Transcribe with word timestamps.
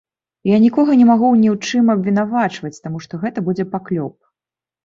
Я 0.51 0.57
нікога 0.63 0.95
не 1.01 1.05
магу 1.09 1.29
ні 1.41 1.49
ў 1.51 1.69
чым 1.69 1.93
абвінавачваць, 1.95 2.81
таму 2.87 3.03
што 3.07 3.23
гэта 3.27 3.45
будзе 3.51 3.67
паклёп. 3.75 4.15